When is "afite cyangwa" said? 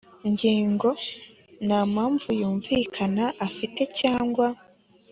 3.47-4.47